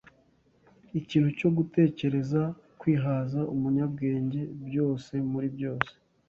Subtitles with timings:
[0.99, 2.41] Ikintu cyo gutekereza,
[2.79, 5.91] kwihaza, Umunyabwenge Byose-muri-byose!